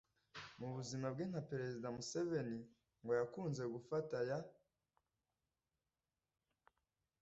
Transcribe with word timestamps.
Mu 0.59 0.67
buzima 0.75 1.07
bwe 1.13 1.23
nka 1.29 1.41
Perezida, 1.49 1.93
Museveni 1.95 2.59
ngo 3.03 3.11
yakunze 3.19 3.61
gufata 3.73 4.17
ya 4.29 4.39